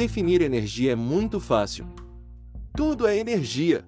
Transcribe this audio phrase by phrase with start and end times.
[0.00, 1.86] Definir energia é muito fácil.
[2.74, 3.84] Tudo é energia.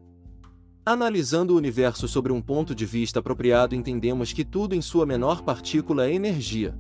[0.85, 5.41] Analisando o universo sobre um ponto de vista apropriado, entendemos que tudo em sua menor
[5.41, 6.79] partícula é energia.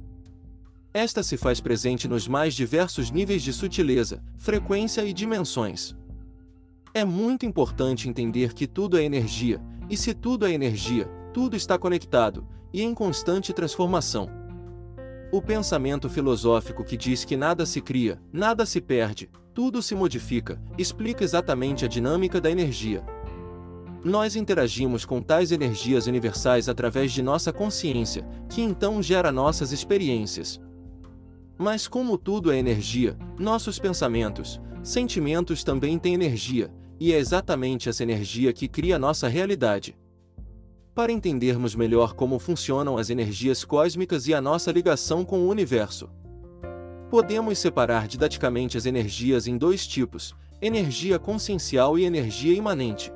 [0.92, 5.96] Esta se faz presente nos mais diversos níveis de sutileza, frequência e dimensões.
[6.92, 11.78] É muito importante entender que tudo é energia, e se tudo é energia, tudo está
[11.78, 14.41] conectado e em constante transformação.
[15.32, 20.60] O pensamento filosófico que diz que nada se cria, nada se perde, tudo se modifica,
[20.76, 23.02] explica exatamente a dinâmica da energia.
[24.04, 30.60] Nós interagimos com tais energias universais através de nossa consciência, que então gera nossas experiências.
[31.56, 38.02] Mas como tudo é energia, nossos pensamentos, sentimentos também têm energia, e é exatamente essa
[38.02, 39.96] energia que cria nossa realidade.
[40.94, 46.10] Para entendermos melhor como funcionam as energias cósmicas e a nossa ligação com o universo,
[47.08, 53.10] podemos separar didaticamente as energias em dois tipos: energia consciencial e energia imanente.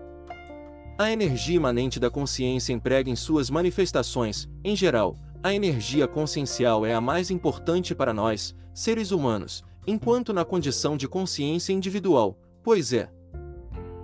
[0.98, 6.94] A energia imanente da consciência emprega em suas manifestações, em geral, a energia consciencial é
[6.94, 13.10] a mais importante para nós, seres humanos, enquanto na condição de consciência individual, pois é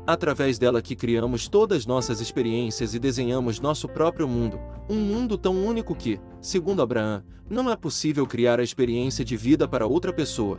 [0.06, 4.58] através dela que criamos todas nossas experiências e desenhamos nosso próprio mundo,
[4.88, 9.68] um mundo tão único que, segundo Abraham, não é possível criar a experiência de vida
[9.68, 10.58] para outra pessoa.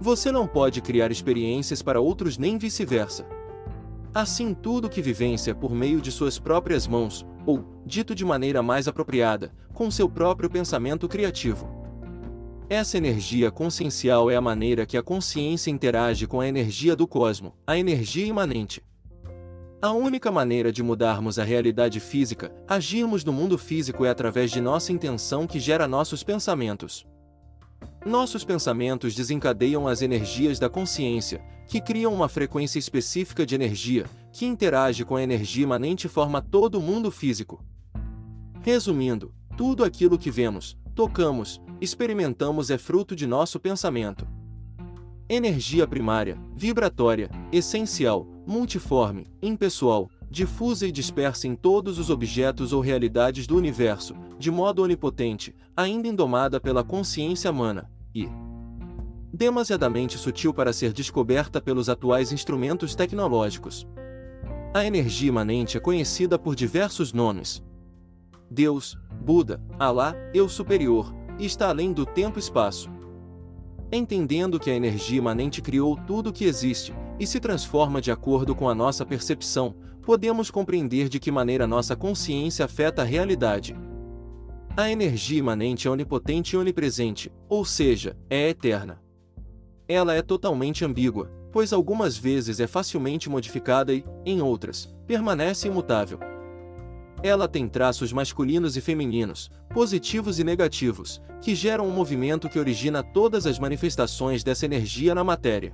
[0.00, 3.24] Você não pode criar experiências para outros nem vice-versa.
[4.14, 8.88] Assim, tudo que vivencia por meio de suas próprias mãos, ou, dito de maneira mais
[8.88, 11.81] apropriada, com seu próprio pensamento criativo.
[12.72, 17.54] Essa energia consciencial é a maneira que a consciência interage com a energia do cosmo,
[17.66, 18.82] a energia imanente.
[19.82, 24.58] A única maneira de mudarmos a realidade física, agirmos no mundo físico é através de
[24.58, 27.06] nossa intenção que gera nossos pensamentos.
[28.06, 34.46] Nossos pensamentos desencadeiam as energias da consciência, que criam uma frequência específica de energia, que
[34.46, 37.62] interage com a energia imanente e forma todo o mundo físico.
[38.62, 44.24] Resumindo, tudo aquilo que vemos, tocamos, experimentamos é fruto de nosso pensamento.
[45.28, 53.48] Energia primária, vibratória, essencial, multiforme, impessoal, difusa e dispersa em todos os objetos ou realidades
[53.48, 58.28] do universo, de modo onipotente, ainda indomada pela consciência humana, e
[59.32, 63.88] demasiadamente sutil para ser descoberta pelos atuais instrumentos tecnológicos.
[64.72, 67.60] A energia imanente é conhecida por diversos nomes.
[68.48, 72.88] Deus, Buda, Alá, Eu Superior, e está além do tempo e espaço.
[73.90, 78.54] Entendendo que a energia imanente criou tudo o que existe, e se transforma de acordo
[78.54, 83.76] com a nossa percepção, podemos compreender de que maneira nossa consciência afeta a realidade.
[84.76, 89.02] A energia imanente é onipotente e onipresente, ou seja, é eterna.
[89.88, 96.20] Ela é totalmente ambígua, pois algumas vezes é facilmente modificada e, em outras, permanece imutável.
[97.22, 103.00] Ela tem traços masculinos e femininos, positivos e negativos, que geram um movimento que origina
[103.00, 105.72] todas as manifestações dessa energia na matéria.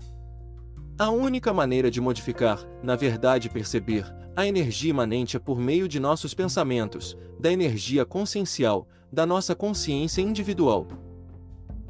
[0.99, 4.05] A única maneira de modificar, na verdade perceber,
[4.37, 10.21] a energia imanente é por meio de nossos pensamentos, da energia consciencial, da nossa consciência
[10.21, 10.87] individual.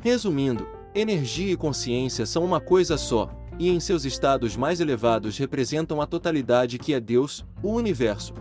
[0.01, 6.01] Resumindo, energia e consciência são uma coisa só, e em seus estados mais elevados representam
[6.01, 8.33] a totalidade que é Deus, o universo.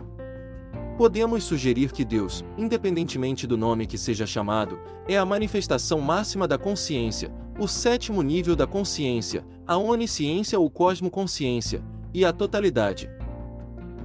[0.98, 6.58] Podemos sugerir que Deus, independentemente do nome que seja chamado, é a manifestação máxima da
[6.58, 13.08] consciência, o sétimo nível da consciência, a onisciência ou cosmoconsciência, e a totalidade.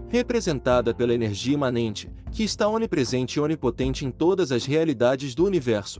[0.08, 6.00] Representada pela energia imanente, que está onipresente e onipotente em todas as realidades do universo.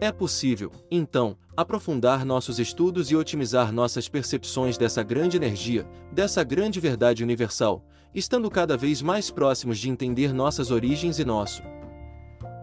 [0.00, 6.80] É possível, então, aprofundar nossos estudos e otimizar nossas percepções dessa grande energia, dessa grande
[6.80, 11.62] verdade universal, estando cada vez mais próximos de entender nossas origens e nosso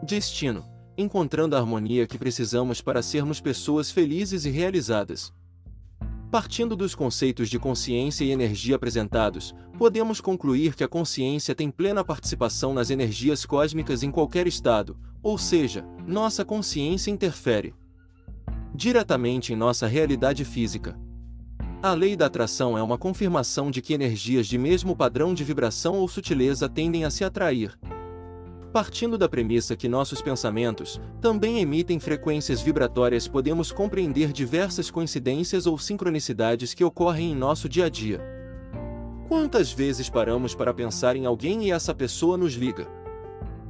[0.03, 0.65] destino,
[0.97, 5.33] encontrando a harmonia que precisamos para sermos pessoas felizes e realizadas.
[6.31, 12.03] Partindo dos conceitos de consciência e energia apresentados, podemos concluir que a consciência tem plena
[12.03, 17.73] participação nas energias cósmicas em qualquer estado, ou seja, nossa consciência interfere
[18.73, 20.97] diretamente em nossa realidade física.
[21.81, 25.95] A lei da atração é uma confirmação de que energias de mesmo padrão de vibração
[25.95, 27.79] ou sutileza tendem a se atrair.
[28.73, 35.77] Partindo da premissa que nossos pensamentos também emitem frequências vibratórias, podemos compreender diversas coincidências ou
[35.79, 38.19] sincronicidades que ocorrem em nosso dia a dia.
[39.29, 42.89] Quantas vezes paramos para pensar em alguém e essa pessoa nos liga?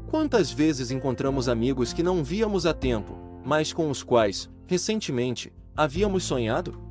[0.08, 3.16] Quantas vezes encontramos amigos que não víamos há tempo,
[3.46, 6.89] mas com os quais, recentemente, havíamos sonhado?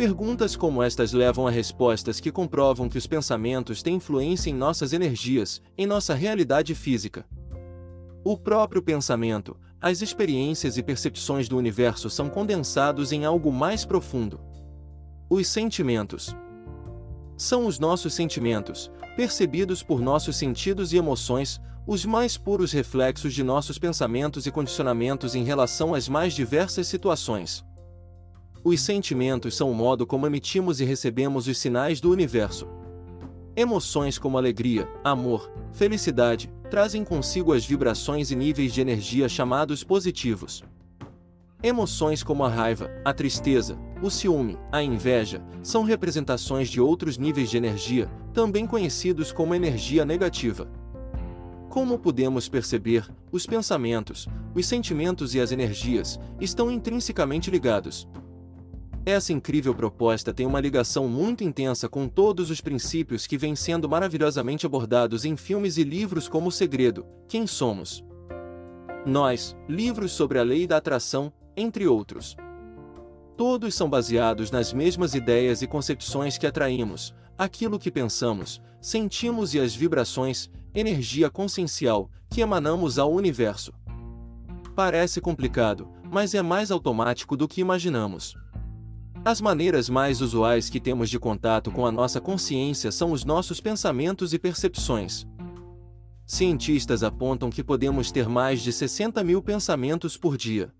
[0.00, 4.94] Perguntas como estas levam a respostas que comprovam que os pensamentos têm influência em nossas
[4.94, 7.26] energias, em nossa realidade física.
[8.24, 14.40] O próprio pensamento, as experiências e percepções do universo são condensados em algo mais profundo.
[15.28, 16.34] Os sentimentos.
[17.36, 23.42] São os nossos sentimentos, percebidos por nossos sentidos e emoções, os mais puros reflexos de
[23.42, 27.62] nossos pensamentos e condicionamentos em relação às mais diversas situações.
[28.62, 32.68] Os sentimentos são o modo como emitimos e recebemos os sinais do universo.
[33.56, 40.62] Emoções como alegria, amor, felicidade, trazem consigo as vibrações e níveis de energia chamados positivos.
[41.62, 47.48] Emoções como a raiva, a tristeza, o ciúme, a inveja, são representações de outros níveis
[47.48, 50.70] de energia, também conhecidos como energia negativa.
[51.70, 58.06] Como podemos perceber, os pensamentos, os sentimentos e as energias estão intrinsecamente ligados.
[59.04, 63.88] Essa incrível proposta tem uma ligação muito intensa com todos os princípios que vêm sendo
[63.88, 68.04] maravilhosamente abordados em filmes e livros como O Segredo, Quem Somos?
[69.06, 72.36] Nós, livros sobre a lei da atração, entre outros.
[73.38, 79.60] Todos são baseados nas mesmas ideias e concepções que atraímos, aquilo que pensamos, sentimos e
[79.60, 83.72] as vibrações, energia consciencial, que emanamos ao universo.
[84.76, 88.36] Parece complicado, mas é mais automático do que imaginamos.
[89.22, 93.60] As maneiras mais usuais que temos de contato com a nossa consciência são os nossos
[93.60, 95.26] pensamentos e percepções.
[96.24, 100.72] Cientistas apontam que podemos ter mais de 60 mil pensamentos por dia.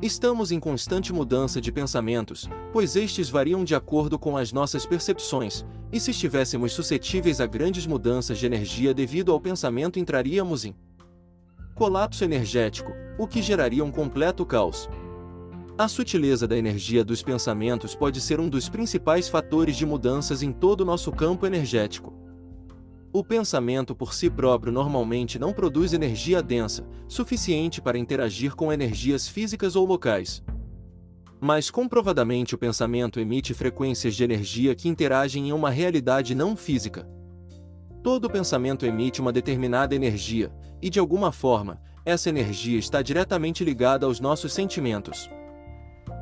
[0.00, 5.64] Estamos em constante mudança de pensamentos, pois estes variam de acordo com as nossas percepções,
[5.92, 10.74] e se estivéssemos suscetíveis a grandes mudanças de energia devido ao pensamento, entraríamos em
[11.74, 14.88] colapso energético, o que geraria um completo caos.
[15.80, 20.52] A sutileza da energia dos pensamentos pode ser um dos principais fatores de mudanças em
[20.52, 22.12] todo o nosso campo energético.
[23.10, 29.26] O pensamento por si próprio normalmente não produz energia densa, suficiente para interagir com energias
[29.26, 30.44] físicas ou locais.
[31.40, 37.08] Mas comprovadamente o pensamento emite frequências de energia que interagem em uma realidade não física.
[38.02, 40.52] Todo pensamento emite uma determinada energia,
[40.82, 45.30] e de alguma forma, essa energia está diretamente ligada aos nossos sentimentos.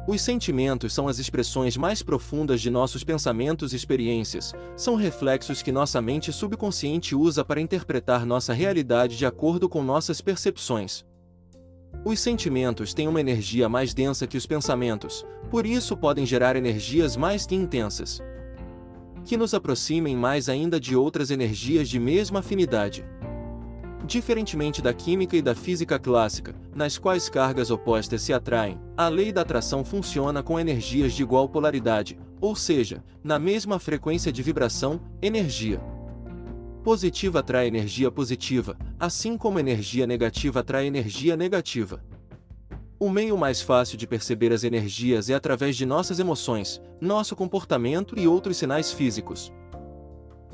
[0.08, 5.70] Os sentimentos são as expressões mais profundas de nossos pensamentos e experiências, são reflexos que
[5.70, 11.04] nossa mente subconsciente usa para interpretar nossa realidade de acordo com nossas percepções.
[12.06, 17.14] Os sentimentos têm uma energia mais densa que os pensamentos, por isso podem gerar energias
[17.14, 18.18] mais intensas,
[19.26, 23.04] que nos aproximem mais ainda de outras energias de mesma afinidade.
[24.08, 29.30] Diferentemente da química e da física clássica, nas quais cargas opostas se atraem, a lei
[29.30, 34.98] da atração funciona com energias de igual polaridade, ou seja, na mesma frequência de vibração,
[35.20, 35.78] energia
[36.82, 42.02] positiva atrai energia positiva, assim como energia negativa atrai energia negativa.
[42.98, 48.18] O meio mais fácil de perceber as energias é através de nossas emoções, nosso comportamento
[48.18, 49.52] e outros sinais físicos.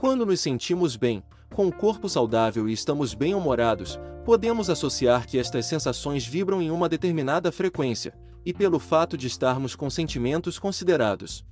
[0.05, 1.23] Quando nos sentimos bem,
[1.55, 6.91] com o corpo saudável e estamos bem-humorados, podemos associar que estas sensações vibram em uma
[6.91, 8.13] determinada frequência,
[8.45, 11.43] e pelo fato de estarmos com sentimentos considerados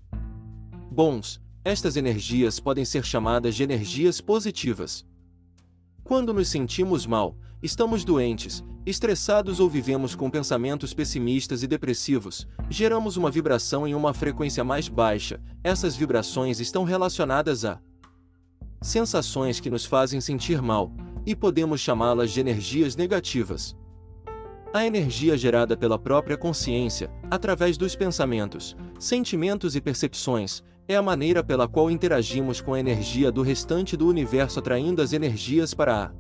[0.90, 5.02] bons, estas energias podem ser chamadas de energias positivas.
[6.04, 13.16] Quando nos sentimos mal, estamos doentes, estressados ou vivemos com pensamentos pessimistas e depressivos, geramos
[13.16, 17.80] uma vibração em uma frequência mais baixa, essas vibrações estão relacionadas a
[18.82, 20.92] sensações que nos fazem sentir mal,
[21.24, 23.76] e podemos chamá-las de energias negativas.
[24.74, 31.44] A energia gerada pela própria consciência, através dos pensamentos, sentimentos e percepções, é a maneira
[31.44, 36.10] pela qual interagimos com a energia do restante do universo atraindo as energias para a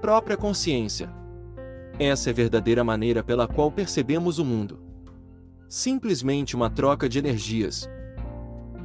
[0.00, 1.12] própria consciência.
[1.98, 4.80] Essa é a verdadeira maneira pela qual percebemos o mundo.
[5.68, 7.90] Simplesmente uma troca de energias,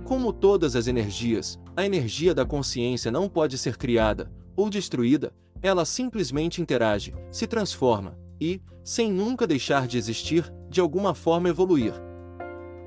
[0.03, 5.85] como todas as energias, a energia da consciência não pode ser criada ou destruída, ela
[5.85, 11.93] simplesmente interage, se transforma e, sem nunca deixar de existir, de alguma forma evoluir.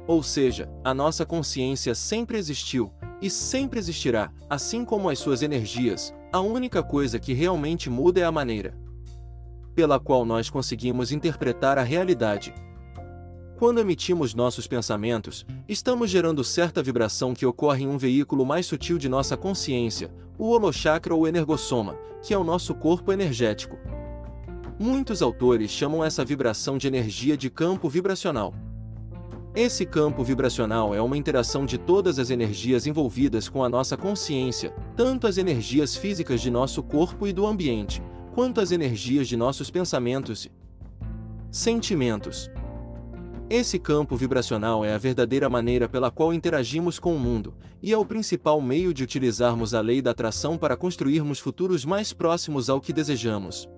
[0.06, 6.14] Ou seja, a nossa consciência sempre existiu e sempre existirá, assim como as suas energias,
[6.32, 8.86] a única coisa que realmente muda é a maneira
[9.76, 12.52] pela qual nós conseguimos interpretar a realidade.
[13.58, 18.98] Quando emitimos nossos pensamentos, estamos gerando certa vibração que ocorre em um veículo mais sutil
[18.98, 23.78] de nossa consciência, o holochakra ou energossoma, que é o nosso corpo energético.
[24.78, 28.52] Muitos autores chamam essa vibração de energia de campo vibracional.
[29.54, 34.74] Esse campo vibracional é uma interação de todas as energias envolvidas com a nossa consciência,
[34.94, 38.02] tanto as energias físicas de nosso corpo e do ambiente,
[38.34, 40.52] quanto as energias de nossos pensamentos e
[41.50, 42.50] sentimentos.
[43.48, 47.96] Esse campo vibracional é a verdadeira maneira pela qual interagimos com o mundo, e é
[47.96, 52.80] o principal meio de utilizarmos a lei da atração para construirmos futuros mais próximos ao
[52.80, 53.68] que desejamos.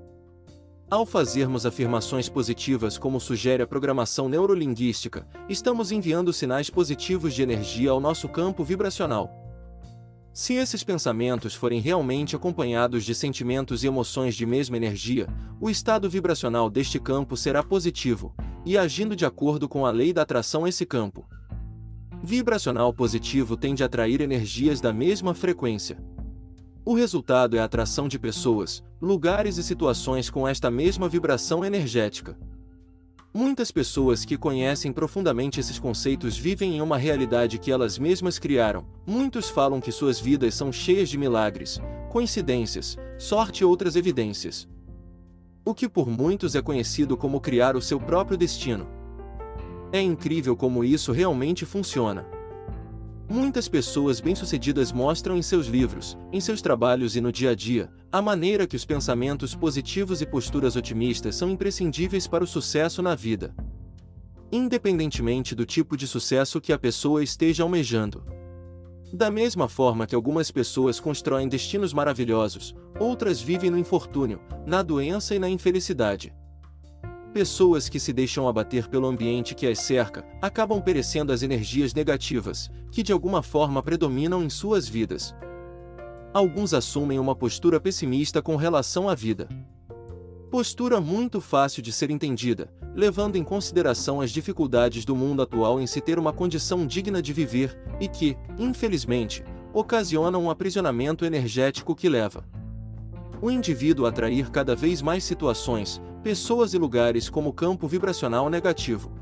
[0.91, 7.91] Ao fazermos afirmações positivas como sugere a programação neurolinguística, estamos enviando sinais positivos de energia
[7.91, 9.48] ao nosso campo vibracional.
[10.39, 15.27] Se esses pensamentos forem realmente acompanhados de sentimentos e emoções de mesma energia,
[15.61, 18.33] o estado vibracional deste campo será positivo,
[18.65, 21.27] e agindo de acordo com a lei da atração esse campo
[22.23, 25.99] vibracional positivo tende a atrair energias da mesma frequência.
[26.85, 32.39] O resultado é a atração de pessoas, lugares e situações com esta mesma vibração energética.
[33.39, 38.85] Muitas pessoas que conhecem profundamente esses conceitos vivem em uma realidade que elas mesmas criaram.
[39.07, 41.81] Muitos falam que suas vidas são cheias de milagres,
[42.11, 44.67] coincidências, sorte e outras evidências.
[45.65, 48.89] O que por muitos é conhecido como criar o seu próprio destino.
[49.93, 52.27] É incrível como isso realmente funciona.
[53.31, 57.91] Muitas pessoas bem-sucedidas mostram em seus livros, em seus trabalhos e no dia a dia,
[58.11, 63.15] a maneira que os pensamentos positivos e posturas otimistas são imprescindíveis para o sucesso na
[63.15, 63.55] vida.
[64.51, 68.25] Independentemente do tipo de sucesso que a pessoa esteja almejando.
[69.13, 75.35] Da mesma forma que algumas pessoas constroem destinos maravilhosos, outras vivem no infortúnio, na doença
[75.35, 76.33] e na infelicidade.
[77.33, 82.71] Pessoas que se deixam abater pelo ambiente que as cerca, acabam perecendo as energias negativas,
[82.91, 85.35] que de alguma forma predominam em suas vidas.
[86.33, 89.47] Alguns assumem uma postura pessimista com relação à vida.
[90.51, 95.87] Postura muito fácil de ser entendida, levando em consideração as dificuldades do mundo atual em
[95.87, 99.45] se ter uma condição digna de viver, e que, infelizmente,
[99.75, 102.43] ocasiona um aprisionamento energético que leva
[103.41, 109.13] o indivíduo atrair cada vez mais situações, pessoas e lugares como campo vibracional negativo.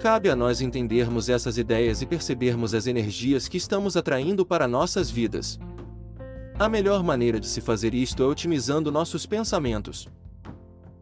[0.00, 5.10] Cabe a nós entendermos essas ideias e percebermos as energias que estamos atraindo para nossas
[5.10, 5.58] vidas.
[6.58, 10.08] A melhor maneira de se fazer isto é otimizando nossos pensamentos.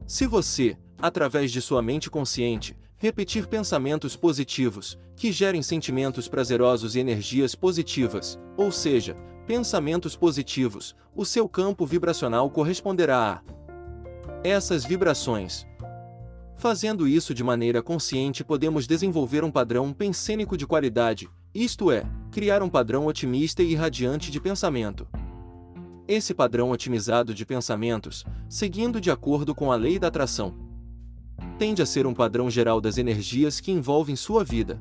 [0.07, 7.01] Se você, através de sua mente consciente, repetir pensamentos positivos, que gerem sentimentos prazerosos e
[7.01, 13.55] energias positivas, ou seja, pensamentos positivos, o seu campo vibracional corresponderá a
[14.43, 15.67] essas vibrações.
[16.57, 22.63] Fazendo isso de maneira consciente, podemos desenvolver um padrão pensênico de qualidade, isto é, criar
[22.63, 25.07] um padrão otimista e irradiante de pensamento.
[26.07, 30.55] Esse padrão otimizado de pensamentos, seguindo de acordo com a lei da atração,
[31.59, 34.81] tende a ser um padrão geral das energias que envolvem sua vida.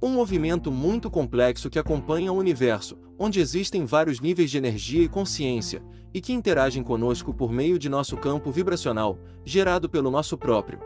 [0.00, 5.08] Um movimento muito complexo que acompanha o universo, onde existem vários níveis de energia e
[5.08, 5.82] consciência,
[6.14, 10.78] e que interagem conosco por meio de nosso campo vibracional, gerado pelo nosso próprio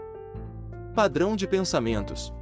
[0.95, 2.33] padrão de pensamentos.